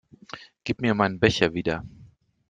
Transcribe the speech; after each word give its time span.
Gib 0.63 0.81
mir 0.81 0.95
meinen 0.95 1.19
Becher 1.19 1.53
wieder! 1.53 1.85